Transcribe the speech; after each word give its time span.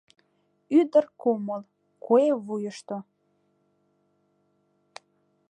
Ӱдыр 0.79 1.05
кумыл- 1.19 1.61
куэ 2.03 2.25
вуйышто. 2.45 2.97